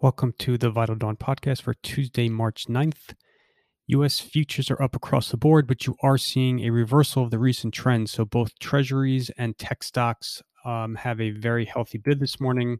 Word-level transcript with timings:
Welcome 0.00 0.34
to 0.38 0.56
the 0.56 0.70
Vital 0.70 0.94
Dawn 0.94 1.16
podcast 1.16 1.62
for 1.62 1.74
Tuesday, 1.74 2.28
March 2.28 2.66
9th. 2.68 3.14
US 3.88 4.20
futures 4.20 4.70
are 4.70 4.80
up 4.80 4.94
across 4.94 5.28
the 5.28 5.36
board, 5.36 5.66
but 5.66 5.88
you 5.88 5.96
are 6.04 6.16
seeing 6.16 6.60
a 6.60 6.70
reversal 6.70 7.24
of 7.24 7.32
the 7.32 7.38
recent 7.40 7.74
trends. 7.74 8.12
So 8.12 8.24
both 8.24 8.56
treasuries 8.60 9.28
and 9.36 9.58
tech 9.58 9.82
stocks 9.82 10.40
um, 10.64 10.94
have 10.94 11.20
a 11.20 11.30
very 11.30 11.64
healthy 11.64 11.98
bid 11.98 12.20
this 12.20 12.38
morning. 12.38 12.76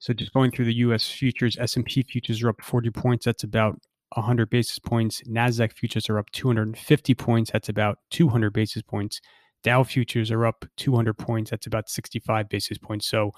So 0.00 0.12
just 0.12 0.32
going 0.32 0.50
through 0.50 0.64
the 0.64 0.74
US 0.78 1.08
futures, 1.08 1.56
S&P 1.56 2.02
futures 2.02 2.42
are 2.42 2.48
up 2.48 2.60
40 2.60 2.90
points. 2.90 3.26
That's 3.26 3.44
about 3.44 3.80
100 4.16 4.50
basis 4.50 4.80
points. 4.80 5.22
Nasdaq 5.28 5.72
futures 5.72 6.10
are 6.10 6.18
up 6.18 6.28
250 6.32 7.14
points. 7.14 7.52
That's 7.52 7.68
about 7.68 7.98
200 8.10 8.52
basis 8.52 8.82
points. 8.82 9.20
Dow 9.64 9.82
futures 9.82 10.30
are 10.30 10.46
up 10.46 10.64
200 10.76 11.14
points. 11.14 11.50
That's 11.50 11.66
about 11.66 11.88
65 11.88 12.48
basis 12.48 12.78
points. 12.78 13.08
So 13.08 13.32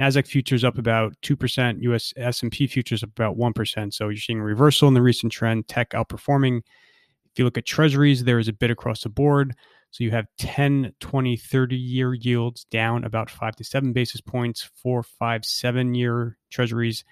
Nasdaq 0.00 0.26
futures 0.26 0.64
up 0.64 0.78
about 0.78 1.14
2%, 1.22 1.82
US 1.82 2.12
S&P 2.16 2.66
futures 2.66 3.02
up 3.02 3.10
about 3.10 3.36
1%. 3.36 3.92
So 3.92 4.08
you're 4.08 4.16
seeing 4.16 4.40
a 4.40 4.44
reversal 4.44 4.88
in 4.88 4.94
the 4.94 5.02
recent 5.02 5.32
trend, 5.32 5.68
tech 5.68 5.90
outperforming. 5.90 6.58
If 6.58 7.38
you 7.38 7.44
look 7.44 7.58
at 7.58 7.66
treasuries, 7.66 8.24
there 8.24 8.38
is 8.38 8.48
a 8.48 8.52
bit 8.52 8.70
across 8.70 9.02
the 9.02 9.08
board. 9.08 9.54
So 9.90 10.04
you 10.04 10.10
have 10.10 10.26
10, 10.38 10.92
20, 11.00 11.36
30 11.36 11.76
year 11.76 12.14
yields 12.14 12.64
down 12.64 13.04
about 13.04 13.30
5 13.30 13.56
to 13.56 13.64
7 13.64 13.92
basis 13.92 14.20
points, 14.20 14.68
4, 14.82 15.02
5, 15.02 15.44
7 15.44 15.94
year 15.94 16.36
treasuries 16.50 17.04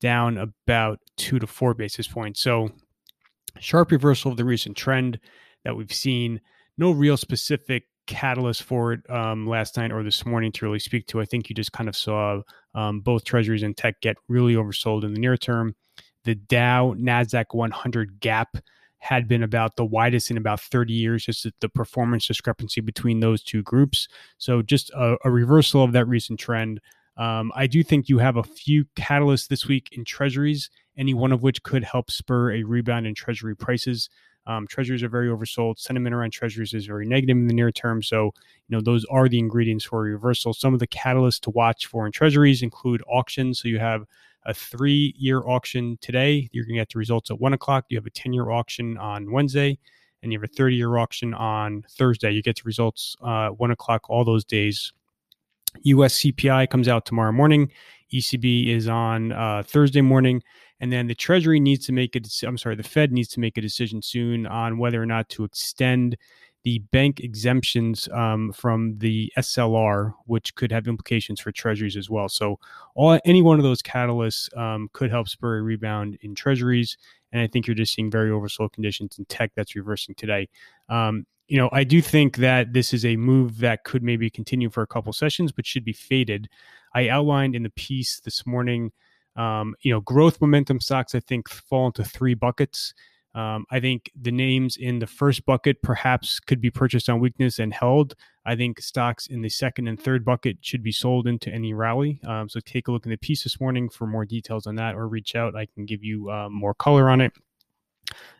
down 0.00 0.38
about 0.38 0.98
2 1.16 1.38
to 1.38 1.46
4 1.46 1.74
basis 1.74 2.08
points. 2.08 2.40
So 2.40 2.70
sharp 3.60 3.92
reversal 3.92 4.32
of 4.32 4.36
the 4.36 4.44
recent 4.44 4.76
trend 4.76 5.20
that 5.64 5.76
we've 5.76 5.92
seen. 5.92 6.40
No 6.76 6.90
real 6.90 7.16
specific 7.16 7.84
catalyst 8.06 8.62
for 8.62 8.92
it 8.92 9.10
um, 9.10 9.46
last 9.46 9.76
night 9.76 9.92
or 9.92 10.02
this 10.02 10.24
morning 10.26 10.52
to 10.52 10.64
really 10.64 10.78
speak 10.78 11.06
to. 11.08 11.20
I 11.20 11.24
think 11.24 11.48
you 11.48 11.54
just 11.54 11.72
kind 11.72 11.88
of 11.88 11.96
saw 11.96 12.42
um, 12.74 13.00
both 13.00 13.24
treasuries 13.24 13.62
and 13.62 13.76
tech 13.76 14.00
get 14.00 14.16
really 14.28 14.54
oversold 14.54 15.04
in 15.04 15.14
the 15.14 15.20
near 15.20 15.36
term. 15.36 15.74
The 16.24 16.34
Dow 16.34 16.94
Nasdaq 16.98 17.46
100 17.52 18.20
gap 18.20 18.56
had 18.98 19.28
been 19.28 19.42
about 19.42 19.76
the 19.76 19.84
widest 19.84 20.30
in 20.30 20.38
about 20.38 20.60
30 20.60 20.94
years, 20.94 21.26
just 21.26 21.46
the 21.60 21.68
performance 21.68 22.26
discrepancy 22.26 22.80
between 22.80 23.20
those 23.20 23.42
two 23.42 23.62
groups. 23.62 24.08
So, 24.38 24.62
just 24.62 24.90
a, 24.90 25.16
a 25.24 25.30
reversal 25.30 25.84
of 25.84 25.92
that 25.92 26.08
recent 26.08 26.40
trend. 26.40 26.80
Um, 27.16 27.52
I 27.54 27.66
do 27.66 27.82
think 27.82 28.08
you 28.08 28.18
have 28.18 28.36
a 28.36 28.42
few 28.42 28.86
catalysts 28.96 29.48
this 29.48 29.66
week 29.66 29.90
in 29.92 30.04
treasuries, 30.04 30.70
any 30.96 31.14
one 31.14 31.32
of 31.32 31.42
which 31.42 31.62
could 31.62 31.84
help 31.84 32.10
spur 32.10 32.52
a 32.52 32.62
rebound 32.62 33.06
in 33.06 33.14
treasury 33.14 33.54
prices. 33.54 34.08
Um, 34.46 34.66
treasuries 34.66 35.02
are 35.02 35.08
very 35.08 35.28
oversold. 35.28 35.78
Sentiment 35.78 36.14
around 36.14 36.30
treasuries 36.30 36.74
is 36.74 36.86
very 36.86 37.06
negative 37.06 37.36
in 37.36 37.46
the 37.46 37.54
near 37.54 37.72
term. 37.72 38.02
So, 38.02 38.24
you 38.26 38.76
know, 38.76 38.80
those 38.80 39.04
are 39.06 39.28
the 39.28 39.38
ingredients 39.38 39.84
for 39.84 40.06
a 40.06 40.10
reversal. 40.10 40.52
Some 40.52 40.74
of 40.74 40.80
the 40.80 40.86
catalysts 40.86 41.40
to 41.40 41.50
watch 41.50 41.86
for 41.86 42.06
in 42.06 42.12
treasuries 42.12 42.62
include 42.62 43.02
auctions. 43.08 43.60
So 43.60 43.68
you 43.68 43.78
have 43.78 44.04
a 44.46 44.52
three 44.52 45.14
year 45.16 45.42
auction 45.46 45.98
today. 46.00 46.48
You're 46.52 46.64
going 46.64 46.74
to 46.74 46.80
get 46.80 46.92
the 46.92 46.98
results 46.98 47.30
at 47.30 47.40
one 47.40 47.54
o'clock. 47.54 47.86
You 47.88 47.96
have 47.96 48.06
a 48.06 48.10
10 48.10 48.32
year 48.32 48.50
auction 48.50 48.98
on 48.98 49.30
Wednesday, 49.30 49.78
and 50.22 50.32
you 50.32 50.38
have 50.38 50.48
a 50.48 50.52
30 50.52 50.76
year 50.76 50.98
auction 50.98 51.32
on 51.34 51.84
Thursday. 51.90 52.30
You 52.30 52.42
get 52.42 52.56
the 52.56 52.62
results 52.64 53.16
uh, 53.22 53.48
one 53.50 53.70
o'clock 53.70 54.10
all 54.10 54.24
those 54.24 54.44
days. 54.44 54.92
US 55.82 56.20
CPI 56.20 56.68
comes 56.70 56.88
out 56.88 57.06
tomorrow 57.06 57.32
morning. 57.32 57.70
ECB 58.12 58.68
is 58.68 58.86
on 58.86 59.32
uh, 59.32 59.62
Thursday 59.66 60.00
morning. 60.00 60.42
And 60.84 60.92
then 60.92 61.06
the 61.06 61.14
Treasury 61.14 61.60
needs 61.60 61.86
to 61.86 61.92
make 61.92 62.14
a. 62.14 62.20
I'm 62.46 62.58
sorry, 62.58 62.76
the 62.76 62.82
Fed 62.82 63.10
needs 63.10 63.28
to 63.28 63.40
make 63.40 63.56
a 63.56 63.62
decision 63.62 64.02
soon 64.02 64.46
on 64.46 64.76
whether 64.76 65.02
or 65.02 65.06
not 65.06 65.30
to 65.30 65.44
extend 65.44 66.14
the 66.62 66.80
bank 66.92 67.20
exemptions 67.20 68.06
um, 68.12 68.52
from 68.52 68.98
the 68.98 69.32
SLR, 69.38 70.12
which 70.26 70.54
could 70.56 70.70
have 70.70 70.86
implications 70.86 71.40
for 71.40 71.52
treasuries 71.52 71.96
as 71.96 72.10
well. 72.10 72.28
So, 72.28 72.58
all 72.94 73.18
any 73.24 73.40
one 73.40 73.58
of 73.58 73.62
those 73.62 73.80
catalysts 73.80 74.54
um, 74.58 74.90
could 74.92 75.10
help 75.10 75.30
spur 75.30 75.56
a 75.56 75.62
rebound 75.62 76.18
in 76.20 76.34
treasuries. 76.34 76.98
And 77.32 77.40
I 77.40 77.46
think 77.46 77.66
you're 77.66 77.74
just 77.74 77.94
seeing 77.94 78.10
very 78.10 78.28
oversold 78.28 78.72
conditions 78.74 79.18
in 79.18 79.24
tech 79.24 79.52
that's 79.56 79.74
reversing 79.74 80.14
today. 80.16 80.50
Um, 80.90 81.24
you 81.48 81.56
know, 81.56 81.70
I 81.72 81.84
do 81.84 82.02
think 82.02 82.36
that 82.36 82.74
this 82.74 82.92
is 82.92 83.06
a 83.06 83.16
move 83.16 83.56
that 83.60 83.84
could 83.84 84.02
maybe 84.02 84.28
continue 84.28 84.68
for 84.68 84.82
a 84.82 84.86
couple 84.86 85.14
sessions, 85.14 85.50
but 85.50 85.64
should 85.64 85.84
be 85.86 85.94
faded. 85.94 86.46
I 86.94 87.08
outlined 87.08 87.54
in 87.54 87.62
the 87.62 87.70
piece 87.70 88.20
this 88.20 88.44
morning 88.44 88.92
um, 89.36 89.74
you 89.82 89.92
know, 89.92 90.00
growth 90.00 90.40
momentum 90.40 90.80
stocks, 90.80 91.14
I 91.14 91.20
think, 91.20 91.48
fall 91.48 91.86
into 91.86 92.04
three 92.04 92.34
buckets. 92.34 92.94
Um, 93.34 93.66
I 93.70 93.80
think 93.80 94.12
the 94.20 94.30
names 94.30 94.76
in 94.76 95.00
the 95.00 95.08
first 95.08 95.44
bucket 95.44 95.82
perhaps 95.82 96.38
could 96.38 96.60
be 96.60 96.70
purchased 96.70 97.08
on 97.08 97.18
weakness 97.18 97.58
and 97.58 97.74
held. 97.74 98.14
I 98.46 98.54
think 98.54 98.80
stocks 98.80 99.26
in 99.26 99.42
the 99.42 99.48
second 99.48 99.88
and 99.88 100.00
third 100.00 100.24
bucket 100.24 100.58
should 100.60 100.84
be 100.84 100.92
sold 100.92 101.26
into 101.26 101.50
any 101.50 101.74
rally. 101.74 102.20
Um, 102.24 102.48
so 102.48 102.60
take 102.60 102.86
a 102.86 102.92
look 102.92 103.06
in 103.06 103.10
the 103.10 103.16
piece 103.16 103.42
this 103.42 103.60
morning 103.60 103.88
for 103.88 104.06
more 104.06 104.24
details 104.24 104.68
on 104.68 104.76
that 104.76 104.94
or 104.94 105.08
reach 105.08 105.34
out. 105.34 105.56
I 105.56 105.66
can 105.66 105.84
give 105.84 106.04
you 106.04 106.30
um, 106.30 106.52
more 106.54 106.74
color 106.74 107.10
on 107.10 107.20
it. 107.20 107.32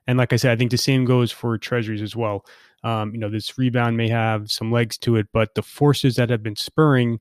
And 0.06 0.16
like 0.16 0.32
I 0.32 0.36
said, 0.36 0.52
I 0.52 0.56
think 0.56 0.70
the 0.70 0.78
same 0.78 1.04
goes 1.04 1.32
for 1.32 1.58
treasuries 1.58 2.02
as 2.02 2.14
well. 2.14 2.44
Um, 2.84 3.12
you 3.12 3.18
know, 3.18 3.30
this 3.30 3.58
rebound 3.58 3.96
may 3.96 4.08
have 4.10 4.50
some 4.50 4.70
legs 4.70 4.96
to 4.98 5.16
it, 5.16 5.26
but 5.32 5.54
the 5.54 5.62
forces 5.62 6.16
that 6.16 6.30
have 6.30 6.42
been 6.42 6.54
spurring 6.54 7.18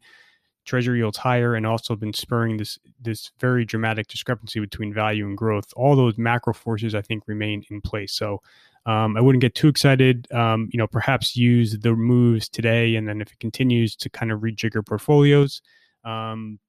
treasury 0.66 1.00
yields 1.00 1.18
higher 1.18 1.56
and 1.56 1.66
also 1.66 1.96
been 1.96 2.13
spurring 2.13 2.57
this 2.57 2.79
this 3.01 3.31
very 3.40 3.66
dramatic 3.66 4.07
discrepancy 4.07 4.59
between 4.59 4.94
value 4.94 5.25
and 5.25 5.38
growth. 5.38 5.66
All 5.75 5.96
those 5.96 6.18
macro 6.18 6.53
forces 6.53 6.96
I 6.96 7.01
think 7.01 7.24
remain 7.28 7.63
in 7.69 7.81
place. 7.81 8.13
So 8.13 8.41
um, 8.85 9.16
I 9.16 9.22
wouldn't 9.22 9.41
get 9.41 9.56
too 9.56 9.68
excited. 9.68 10.31
Um, 10.31 10.69
you 10.72 10.78
know, 10.78 10.88
perhaps 10.88 11.35
use 11.38 11.78
the 11.79 11.94
moves 11.94 12.50
today, 12.50 12.96
and 12.96 13.07
then 13.07 13.22
if 13.22 13.31
it 13.31 13.40
continues 13.40 13.96
to 13.97 14.09
kind 14.09 14.31
of 14.31 14.41
rejigger 14.41 14.85
portfolios. 14.85 15.62
Um, 16.03 16.59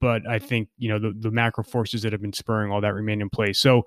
but 0.00 0.26
I 0.28 0.38
think 0.38 0.68
you 0.78 0.88
know 0.88 0.98
the, 0.98 1.12
the 1.18 1.30
macro 1.30 1.64
forces 1.64 2.02
that 2.02 2.12
have 2.12 2.22
been 2.22 2.32
spurring 2.32 2.70
all 2.70 2.80
that 2.82 2.94
remain 2.94 3.20
in 3.20 3.30
place. 3.30 3.58
So 3.58 3.84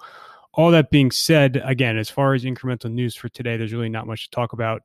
all 0.54 0.72
that 0.72 0.90
being 0.90 1.12
said, 1.12 1.62
again, 1.64 1.98
as 1.98 2.10
far 2.10 2.34
as 2.34 2.44
incremental 2.44 2.92
news 2.92 3.16
for 3.16 3.30
today, 3.30 3.56
there's 3.56 3.74
really 3.74 3.90
not 3.90 4.08
much 4.08 4.30
to 4.30 4.36
talk 4.36 4.54
about. 4.54 4.82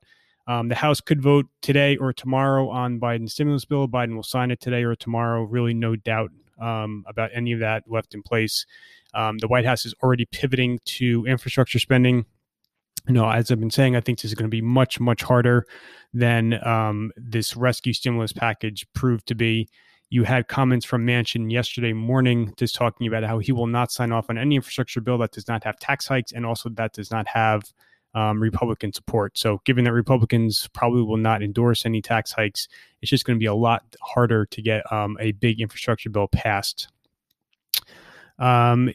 Um, 0.47 0.69
the 0.69 0.75
House 0.75 1.01
could 1.01 1.21
vote 1.21 1.47
today 1.61 1.97
or 1.97 2.13
tomorrow 2.13 2.69
on 2.69 2.99
Biden's 2.99 3.33
stimulus 3.33 3.65
bill. 3.65 3.87
Biden 3.87 4.15
will 4.15 4.23
sign 4.23 4.51
it 4.51 4.59
today 4.59 4.83
or 4.83 4.95
tomorrow. 4.95 5.43
Really, 5.43 5.73
no 5.73 5.95
doubt 5.95 6.31
um, 6.59 7.03
about 7.07 7.31
any 7.33 7.51
of 7.51 7.59
that 7.59 7.83
left 7.87 8.13
in 8.13 8.21
place. 8.21 8.65
Um, 9.13 9.37
the 9.37 9.47
White 9.47 9.65
House 9.65 9.85
is 9.85 9.93
already 10.03 10.25
pivoting 10.25 10.79
to 10.85 11.25
infrastructure 11.25 11.79
spending. 11.79 12.25
You 13.07 13.13
know, 13.13 13.29
as 13.29 13.51
I've 13.51 13.59
been 13.59 13.71
saying, 13.71 13.95
I 13.95 14.01
think 14.01 14.19
this 14.19 14.31
is 14.31 14.35
going 14.35 14.49
to 14.49 14.55
be 14.55 14.61
much, 14.61 14.99
much 14.99 15.23
harder 15.23 15.65
than 16.13 16.65
um, 16.65 17.11
this 17.15 17.55
rescue 17.55 17.93
stimulus 17.93 18.33
package 18.33 18.85
proved 18.93 19.27
to 19.27 19.35
be. 19.35 19.69
You 20.09 20.23
had 20.23 20.47
comments 20.47 20.85
from 20.85 21.05
Manchin 21.05 21.51
yesterday 21.51 21.93
morning 21.93 22.53
just 22.57 22.75
talking 22.75 23.07
about 23.07 23.23
how 23.23 23.39
he 23.39 23.51
will 23.51 23.67
not 23.67 23.91
sign 23.91 24.11
off 24.11 24.29
on 24.29 24.37
any 24.37 24.55
infrastructure 24.55 25.01
bill 25.01 25.17
that 25.19 25.31
does 25.31 25.47
not 25.47 25.63
have 25.63 25.79
tax 25.79 26.07
hikes 26.07 26.31
and 26.31 26.45
also 26.45 26.69
that 26.69 26.93
does 26.93 27.11
not 27.11 27.27
have 27.27 27.63
um, 28.15 28.39
Republican 28.39 28.93
support. 28.93 29.37
So, 29.37 29.61
given 29.65 29.83
that 29.83 29.93
Republicans 29.93 30.67
probably 30.73 31.03
will 31.03 31.17
not 31.17 31.43
endorse 31.43 31.85
any 31.85 32.01
tax 32.01 32.31
hikes, 32.31 32.67
it's 33.01 33.11
just 33.11 33.25
going 33.25 33.37
to 33.37 33.39
be 33.39 33.45
a 33.45 33.53
lot 33.53 33.83
harder 34.01 34.45
to 34.47 34.61
get 34.61 34.91
um, 34.91 35.17
a 35.19 35.33
big 35.33 35.61
infrastructure 35.61 36.09
bill 36.09 36.27
passed. 36.27 36.87
Um, 38.39 38.91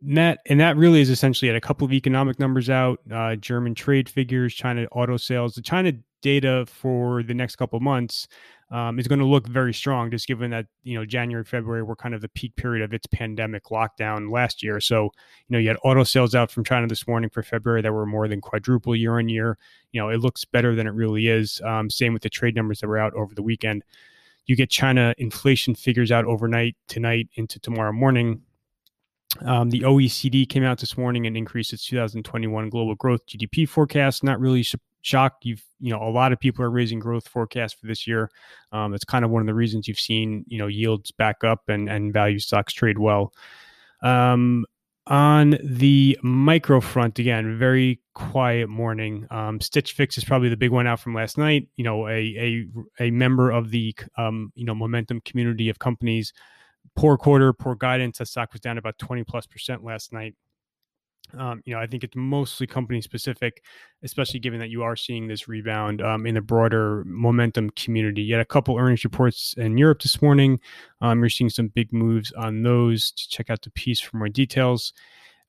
that 0.00 0.38
and 0.46 0.60
that 0.60 0.76
really 0.76 1.00
is 1.00 1.10
essentially 1.10 1.48
at 1.48 1.56
a 1.56 1.60
couple 1.60 1.84
of 1.84 1.92
economic 1.92 2.38
numbers 2.38 2.70
out. 2.70 3.00
Uh, 3.10 3.34
German 3.34 3.74
trade 3.74 4.08
figures, 4.08 4.54
China 4.54 4.86
auto 4.92 5.16
sales, 5.16 5.54
the 5.54 5.62
China 5.62 5.92
data 6.20 6.66
for 6.66 7.22
the 7.22 7.34
next 7.34 7.56
couple 7.56 7.76
of 7.76 7.82
months 7.82 8.28
um, 8.70 8.98
is 8.98 9.08
going 9.08 9.18
to 9.18 9.24
look 9.24 9.46
very 9.46 9.72
strong, 9.72 10.10
just 10.10 10.26
given 10.26 10.50
that 10.50 10.66
you 10.82 10.98
know 10.98 11.06
January, 11.06 11.44
February 11.44 11.82
were 11.82 11.96
kind 11.96 12.14
of 12.14 12.20
the 12.20 12.28
peak 12.28 12.54
period 12.56 12.84
of 12.84 12.92
its 12.92 13.06
pandemic 13.06 13.64
lockdown 13.64 14.30
last 14.30 14.62
year. 14.62 14.80
So 14.80 15.04
you 15.04 15.10
know 15.50 15.58
you 15.58 15.68
had 15.68 15.78
auto 15.84 16.04
sales 16.04 16.34
out 16.34 16.50
from 16.50 16.64
China 16.64 16.86
this 16.86 17.06
morning 17.08 17.30
for 17.30 17.42
February 17.42 17.80
that 17.82 17.92
were 17.92 18.06
more 18.06 18.28
than 18.28 18.40
quadruple 18.40 18.94
year 18.94 19.18
on 19.18 19.28
year. 19.28 19.56
You 19.92 20.00
know 20.00 20.10
it 20.10 20.20
looks 20.20 20.44
better 20.44 20.74
than 20.74 20.86
it 20.86 20.92
really 20.92 21.28
is. 21.28 21.60
Um, 21.64 21.88
same 21.88 22.12
with 22.12 22.22
the 22.22 22.30
trade 22.30 22.54
numbers 22.54 22.80
that 22.80 22.88
were 22.88 22.98
out 22.98 23.14
over 23.14 23.34
the 23.34 23.42
weekend. 23.42 23.84
You 24.46 24.56
get 24.56 24.70
China 24.70 25.14
inflation 25.18 25.74
figures 25.74 26.10
out 26.10 26.24
overnight 26.24 26.76
tonight 26.88 27.28
into 27.34 27.58
tomorrow 27.58 27.92
morning. 27.92 28.42
Um, 29.44 29.70
the 29.70 29.80
OECD 29.80 30.48
came 30.48 30.64
out 30.64 30.78
this 30.78 30.96
morning 30.96 31.26
and 31.26 31.36
increased 31.36 31.72
its 31.72 31.86
2021 31.86 32.70
global 32.70 32.94
growth 32.94 33.26
GDP 33.26 33.68
forecast. 33.68 34.24
Not 34.24 34.40
really 34.40 34.62
su- 34.62 34.78
shocked. 35.08 35.44
You've 35.44 35.64
you 35.80 35.90
know 35.90 36.02
a 36.02 36.10
lot 36.10 36.32
of 36.32 36.38
people 36.38 36.64
are 36.64 36.70
raising 36.70 36.98
growth 36.98 37.26
forecasts 37.26 37.72
for 37.72 37.86
this 37.86 38.06
year. 38.06 38.30
Um, 38.72 38.94
it's 38.94 39.04
kind 39.04 39.24
of 39.24 39.30
one 39.30 39.40
of 39.40 39.46
the 39.46 39.54
reasons 39.54 39.88
you've 39.88 40.00
seen 40.00 40.44
you 40.46 40.58
know 40.58 40.66
yields 40.66 41.10
back 41.10 41.44
up 41.44 41.62
and 41.68 41.88
and 41.88 42.12
value 42.12 42.38
stocks 42.38 42.72
trade 42.72 42.98
well. 42.98 43.32
Um, 44.02 44.66
on 45.08 45.56
the 45.64 46.18
micro 46.22 46.80
front, 46.80 47.18
again, 47.18 47.58
very 47.58 47.98
quiet 48.14 48.68
morning. 48.68 49.26
Um, 49.30 49.58
Stitch 49.60 49.92
Fix 49.92 50.18
is 50.18 50.24
probably 50.24 50.50
the 50.50 50.56
big 50.56 50.70
one 50.70 50.86
out 50.86 51.00
from 51.00 51.14
last 51.14 51.38
night. 51.38 51.66
You 51.76 51.84
know, 51.84 52.06
a 52.08 52.66
a 53.00 53.06
a 53.06 53.10
member 53.10 53.50
of 53.50 53.70
the 53.70 53.94
um, 54.18 54.52
you 54.54 54.66
know 54.66 54.74
momentum 54.74 55.22
community 55.22 55.70
of 55.70 55.78
companies. 55.78 56.32
Poor 56.94 57.16
quarter, 57.16 57.52
poor 57.52 57.74
guidance. 57.74 58.18
That 58.18 58.26
stock 58.26 58.52
was 58.52 58.60
down 58.60 58.76
about 58.76 58.98
twenty 58.98 59.24
plus 59.24 59.46
percent 59.46 59.82
last 59.82 60.12
night. 60.12 60.34
Um, 61.36 61.62
you 61.64 61.74
know, 61.74 61.80
I 61.80 61.86
think 61.86 62.04
it's 62.04 62.16
mostly 62.16 62.66
company 62.66 63.00
specific, 63.00 63.62
especially 64.02 64.40
given 64.40 64.60
that 64.60 64.70
you 64.70 64.82
are 64.82 64.96
seeing 64.96 65.28
this 65.28 65.48
rebound 65.48 66.00
um, 66.00 66.26
in 66.26 66.34
the 66.34 66.40
broader 66.40 67.04
momentum 67.06 67.70
community. 67.70 68.22
Yet 68.22 68.40
a 68.40 68.44
couple 68.44 68.78
earnings 68.78 69.04
reports 69.04 69.54
in 69.58 69.76
Europe 69.76 70.02
this 70.02 70.22
morning. 70.22 70.60
Um, 71.00 71.20
you're 71.20 71.28
seeing 71.28 71.50
some 71.50 71.68
big 71.68 71.92
moves 71.92 72.32
on 72.32 72.62
those. 72.62 73.10
To 73.12 73.28
check 73.28 73.50
out 73.50 73.62
the 73.62 73.70
piece 73.70 74.00
for 74.00 74.16
more 74.16 74.28
details. 74.28 74.92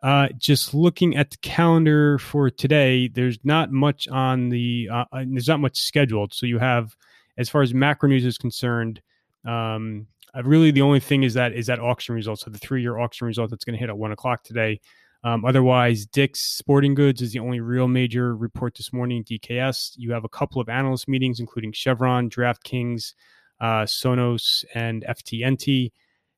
Uh, 0.01 0.29
just 0.37 0.73
looking 0.73 1.15
at 1.17 1.31
the 1.31 1.37
calendar 1.37 2.17
for 2.19 2.49
today, 2.49 3.07
there's 3.07 3.37
not 3.43 3.71
much 3.71 4.07
on 4.07 4.49
the. 4.49 4.89
Uh, 4.91 5.05
uh 5.11 5.25
there's 5.27 5.47
not 5.47 5.59
much 5.59 5.77
scheduled. 5.77 6.33
So 6.33 6.45
you 6.45 6.59
have, 6.59 6.95
as 7.37 7.49
far 7.49 7.61
as 7.61 7.73
macro 7.73 8.09
news 8.09 8.25
is 8.25 8.37
concerned. 8.37 9.01
Um, 9.45 10.07
uh, 10.35 10.43
really, 10.43 10.71
the 10.71 10.81
only 10.81 10.99
thing 10.99 11.23
is 11.23 11.33
that 11.33 11.53
is 11.53 11.67
that 11.67 11.79
auction 11.79 12.15
result. 12.15 12.39
So 12.39 12.51
the 12.51 12.57
three-year 12.57 12.99
auction 12.99 13.27
result 13.27 13.49
that's 13.49 13.65
going 13.65 13.73
to 13.73 13.79
hit 13.79 13.89
at 13.89 13.97
one 13.97 14.11
o'clock 14.11 14.43
today. 14.43 14.79
Um, 15.23 15.43
otherwise, 15.43 16.05
Dick's 16.05 16.39
Sporting 16.39 16.93
Goods 16.93 17.21
is 17.21 17.33
the 17.33 17.39
only 17.39 17.59
real 17.59 17.87
major 17.87 18.35
report 18.35 18.75
this 18.75 18.93
morning. 18.93 19.23
DKS. 19.23 19.93
You 19.97 20.13
have 20.13 20.23
a 20.23 20.29
couple 20.29 20.61
of 20.61 20.69
analyst 20.69 21.07
meetings, 21.07 21.39
including 21.39 21.73
Chevron, 21.73 22.29
DraftKings, 22.29 23.13
uh, 23.59 23.83
Sonos, 23.83 24.63
and 24.73 25.03
FTNT, 25.03 25.91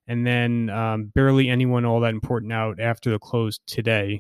and 0.07 0.25
then 0.25 0.69
um, 0.71 1.11
barely 1.13 1.49
anyone 1.49 1.85
all 1.85 1.99
that 1.99 2.09
important 2.09 2.51
out 2.51 2.79
after 2.79 3.11
the 3.11 3.19
close 3.19 3.59
today. 3.67 4.19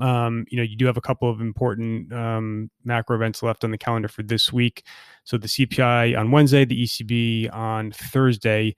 Um, 0.00 0.46
you 0.48 0.56
know, 0.56 0.62
you 0.62 0.76
do 0.76 0.86
have 0.86 0.96
a 0.96 1.02
couple 1.02 1.28
of 1.28 1.40
important 1.40 2.12
um, 2.12 2.70
macro 2.84 3.16
events 3.16 3.42
left 3.42 3.64
on 3.64 3.72
the 3.72 3.78
calendar 3.78 4.08
for 4.08 4.22
this 4.22 4.52
week. 4.52 4.84
So 5.24 5.36
the 5.36 5.48
CPI 5.48 6.16
on 6.18 6.30
Wednesday, 6.30 6.64
the 6.64 6.84
ECB 6.84 7.52
on 7.52 7.90
Thursday. 7.90 8.76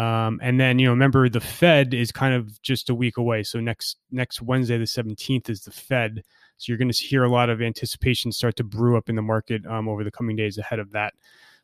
Um, 0.00 0.40
and 0.42 0.58
then 0.58 0.78
you 0.78 0.86
know, 0.86 0.92
remember 0.92 1.28
the 1.28 1.40
Fed 1.40 1.92
is 1.92 2.10
kind 2.10 2.32
of 2.32 2.60
just 2.62 2.88
a 2.88 2.94
week 2.94 3.18
away. 3.18 3.42
So 3.42 3.60
next 3.60 3.98
next 4.10 4.40
Wednesday, 4.40 4.78
the 4.78 4.86
seventeenth, 4.86 5.50
is 5.50 5.60
the 5.60 5.70
Fed. 5.70 6.22
So 6.56 6.64
you're 6.70 6.78
going 6.78 6.90
to 6.90 7.04
hear 7.04 7.24
a 7.24 7.28
lot 7.28 7.50
of 7.50 7.60
anticipation 7.60 8.32
start 8.32 8.56
to 8.56 8.64
brew 8.64 8.96
up 8.96 9.10
in 9.10 9.16
the 9.16 9.22
market 9.22 9.66
um, 9.66 9.90
over 9.90 10.02
the 10.02 10.10
coming 10.10 10.36
days 10.36 10.56
ahead 10.56 10.78
of 10.78 10.92
that. 10.92 11.12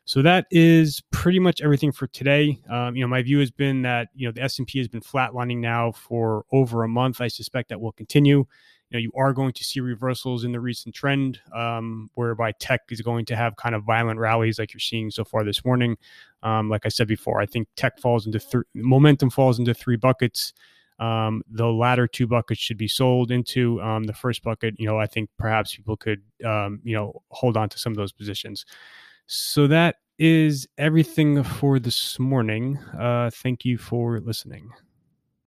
So 0.05 0.21
that 0.21 0.45
is 0.51 1.01
pretty 1.09 1.39
much 1.39 1.61
everything 1.61 1.91
for 1.91 2.05
today. 2.07 2.59
Um, 2.69 2.95
you 2.95 3.01
know, 3.01 3.07
my 3.07 3.23
view 3.23 3.39
has 3.39 3.49
been 3.49 3.81
that 3.81 4.09
you 4.13 4.27
know 4.27 4.31
the 4.31 4.43
S 4.43 4.59
and 4.59 4.67
P 4.67 4.77
has 4.77 4.87
been 4.87 5.01
flatlining 5.01 5.57
now 5.57 5.91
for 5.93 6.45
over 6.51 6.83
a 6.83 6.87
month. 6.87 7.21
I 7.21 7.29
suspect 7.29 7.69
that 7.69 7.81
will 7.81 7.91
continue 7.93 8.45
you 8.89 8.97
know 8.97 9.01
you 9.01 9.11
are 9.15 9.33
going 9.33 9.53
to 9.53 9.63
see 9.63 9.79
reversals 9.79 10.43
in 10.43 10.51
the 10.51 10.59
recent 10.59 10.95
trend 10.95 11.39
um, 11.53 12.09
whereby 12.15 12.51
tech 12.53 12.81
is 12.89 13.01
going 13.01 13.25
to 13.25 13.35
have 13.35 13.55
kind 13.55 13.75
of 13.75 13.83
violent 13.83 14.19
rallies 14.19 14.59
like 14.59 14.73
you're 14.73 14.79
seeing 14.79 15.11
so 15.11 15.23
far 15.23 15.43
this 15.43 15.65
morning. 15.65 15.97
Um, 16.43 16.69
like 16.69 16.85
i 16.85 16.89
said 16.89 17.07
before 17.07 17.41
i 17.41 17.47
think 17.47 17.67
tech 17.75 17.99
falls 17.99 18.25
into 18.27 18.39
th- 18.39 18.63
momentum 18.75 19.29
falls 19.29 19.59
into 19.59 19.73
three 19.73 19.97
buckets. 19.97 20.53
Um, 20.99 21.43
the 21.51 21.67
latter 21.67 22.07
two 22.07 22.25
buckets 22.25 22.59
should 22.59 22.77
be 22.77 22.87
sold 22.87 23.29
into 23.29 23.79
um, 23.81 24.05
the 24.05 24.13
first 24.13 24.43
bucket 24.43 24.75
you 24.79 24.87
know 24.87 24.99
i 24.99 25.07
think 25.07 25.29
perhaps 25.37 25.75
people 25.75 25.97
could 25.97 26.21
um, 26.45 26.79
you 26.83 26.95
know 26.95 27.21
hold 27.29 27.57
on 27.57 27.69
to 27.69 27.79
some 27.79 27.91
of 27.91 27.97
those 27.97 28.11
positions. 28.11 28.65
So 29.25 29.67
that 29.67 29.97
is 30.19 30.67
everything 30.77 31.43
for 31.43 31.79
this 31.79 32.17
morning. 32.17 32.77
Uh, 32.97 33.29
thank 33.31 33.65
you 33.65 33.77
for 33.77 34.19
listening 34.19 34.71